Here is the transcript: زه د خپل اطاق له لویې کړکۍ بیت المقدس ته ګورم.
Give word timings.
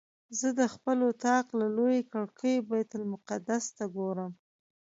زه 0.39 0.47
د 0.59 0.61
خپل 0.73 0.97
اطاق 1.11 1.45
له 1.59 1.67
لویې 1.77 2.01
کړکۍ 2.13 2.55
بیت 2.69 2.91
المقدس 2.99 3.65
ته 3.77 3.85
ګورم. 3.95 4.31